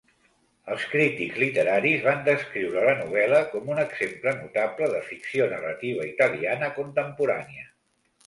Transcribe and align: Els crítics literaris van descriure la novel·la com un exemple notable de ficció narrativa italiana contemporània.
Els 0.75 0.85
crítics 0.91 1.35
literaris 1.41 2.05
van 2.05 2.23
descriure 2.29 2.85
la 2.87 2.95
novel·la 3.01 3.41
com 3.51 3.69
un 3.75 3.83
exemple 3.83 4.33
notable 4.39 4.89
de 4.95 5.01
ficció 5.11 5.49
narrativa 5.53 6.07
italiana 6.15 6.71
contemporània. 6.79 7.69